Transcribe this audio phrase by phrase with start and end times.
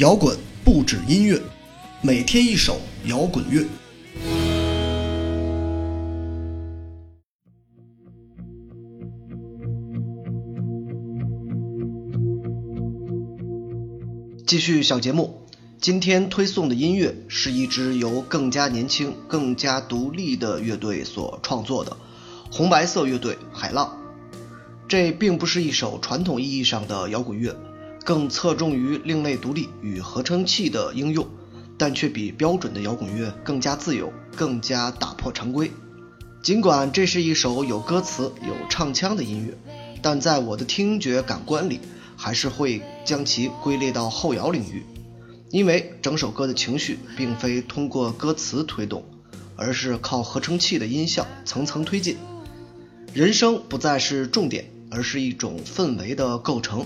[0.00, 0.34] 摇滚
[0.64, 1.38] 不止音乐，
[2.00, 3.66] 每天一首摇滚乐。
[14.46, 15.42] 继续小节目，
[15.78, 21.94] 今天推送的音乐是一支由更加年轻、更加独立的乐队所创作的
[22.50, 23.98] 红白色乐队海浪。
[24.88, 27.54] 这并不是一首传统意义上的摇滚乐，
[28.04, 31.28] 更侧重于另类独立与合成器的应用，
[31.76, 35.70] 但却比标准的摇滚乐更加自由，更加打破常规。
[36.42, 39.56] 尽管这是一首有歌词、有唱腔的音乐，
[40.02, 41.80] 但在我的听觉感官里，
[42.16, 44.84] 还是会将其归类到后摇领域，
[45.50, 49.04] 因为整首歌的情绪并非通过歌词推动，
[49.56, 52.16] 而是靠合成器的音效层层推进。
[53.12, 54.64] 人声不再是重点。
[54.92, 56.84] 而是一种氛围的构成。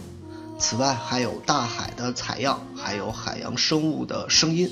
[0.58, 4.70] 此外，还有大海的采样，还有海洋生物的声音，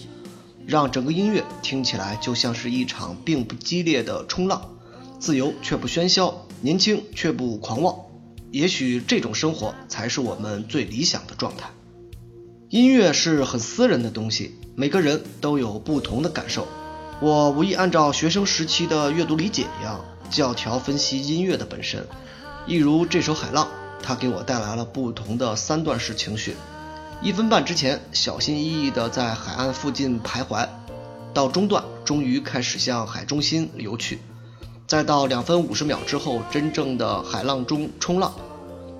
[0.67, 4.71] 让整个音乐听起来就像是一场并不激烈的冲浪，
[5.19, 7.97] 自由却不喧嚣，年轻却不狂妄。
[8.51, 11.71] 也许这种生活才是我们最理想的状态。
[12.69, 16.69] 音乐是很私人的东西，每个人都有不同的感受。
[17.21, 22.07] 我无意按照学生时期的阅读理解一样，教条分析音乐的本身。
[22.67, 23.67] 一如这首《海浪》，
[24.03, 26.57] 它给我带来了不同的三段式情绪：
[27.23, 30.67] 一分半之前，小心翼翼地在海岸附近徘徊；
[31.33, 34.17] 到中段，终于开始向海中心流去；
[34.89, 38.35] 再到两分五十秒之后，真正的海浪中冲浪。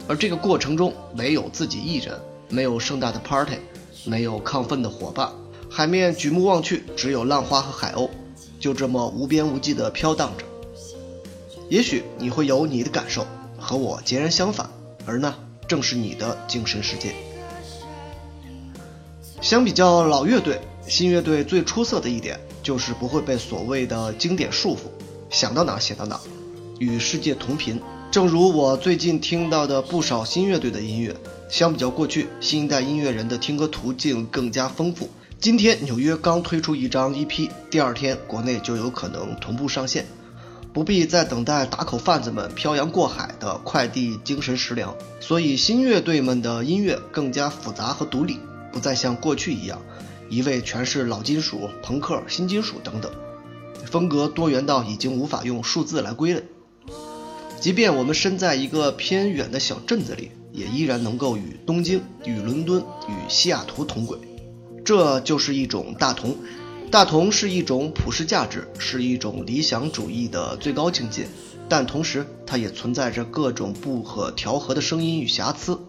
[0.07, 3.59] 而这个过程中，没有自己一人，没有盛大的 party，
[4.05, 5.29] 没有亢奋的伙伴，
[5.69, 8.09] 海面举目望去，只有浪花和海鸥，
[8.61, 10.45] 就这么无边无际地飘荡着。
[11.69, 13.27] 也许你会有你的感受。
[13.65, 14.69] 和我截然相反，
[15.07, 15.35] 而那
[15.67, 17.13] 正是你的精神世界。
[19.41, 24.81] 相比较老乐队，新乐队最出色的一点就是不会被所谓的经典束缚，
[25.31, 26.21] 想到哪写到哪，
[26.79, 27.81] 与世界同频。
[28.11, 31.17] 正如我最近听到的不少新乐队的音乐，
[31.49, 35.09] 相比较过去，新一代音乐人的听歌途径更加丰富。
[35.41, 40.07] 今天纽约刚推出一张 EP，第二天国内就有可能同步上线。
[40.73, 48.39] 不必再等待打口贩子们漂洋过海的快递精神食粮，所以新乐队们的音乐更加复杂和独立，
[48.73, 49.83] 不再像过去一样，
[50.31, 53.13] 一味全是老金属、朋克、新金属等等，
[53.85, 56.43] 风格多元到已经无法用数字来归类。
[57.61, 64.19] 即便我们身在一个偏远的小镇子里，也依然能够与东京、与伦敦、与西雅图同轨，
[64.85, 66.35] 这就是一种大同。
[66.93, 71.27] 大同是一种普世价值，是一种理想主义的最高境界，
[71.67, 75.81] 但同时它也存在着各种不可调和的声音与瑕疵。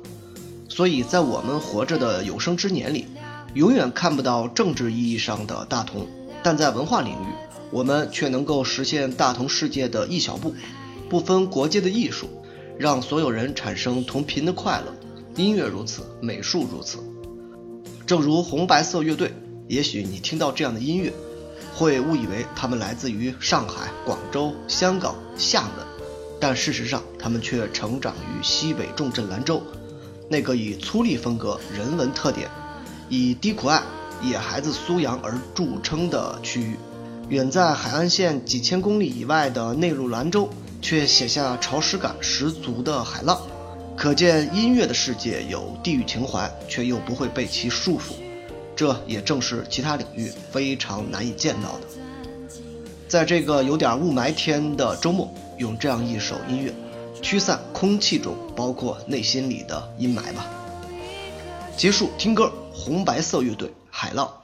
[0.69, 3.05] 所以在我们活着的有生之年里，
[3.53, 6.07] 永远看不到政治意义上的大同，
[6.41, 7.33] 但在文化领域，
[7.69, 10.55] 我们却能够实现大同世界的一小步，
[11.09, 12.29] 不分国界的艺术，
[12.79, 14.95] 让所有人产生同频的快乐。
[15.35, 16.99] 音乐如此，美术如此，
[18.05, 19.33] 正如红白色乐队。
[19.73, 21.11] 也许你听到这样的音乐，
[21.73, 25.83] 会误以为他们来自于上海、广州、香港、厦门，
[26.39, 29.63] 但事实上，他们却成长于西北重镇兰州，
[30.29, 32.47] 那个以粗粝风格、人文特点、
[33.09, 33.81] 以低苦艾、
[34.21, 36.77] 野孩子苏阳而著称的区域。
[37.29, 40.47] 远在海岸线几千公里以外的内陆兰州，
[40.83, 43.41] 却写下潮湿感十足的海浪。
[43.97, 48.13] 可见，音乐的世界有地域情怀，却又不会被其束缚。
[48.75, 51.87] 这也正是其他领域非常难以见到的。
[53.07, 56.73] 在这个有点雾霾天的周末，用这样一首音乐，
[57.21, 60.47] 驱散空气中包括内心里的阴霾吧。
[61.77, 64.42] 结束听歌，红白色乐队海浪。